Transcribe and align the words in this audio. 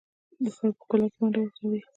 د 0.43 0.45
ښار 0.55 0.71
په 0.77 0.83
ښکلا 0.87 1.05
کې 1.11 1.19
ونډه 1.21 1.41
لري؟ 1.61 1.79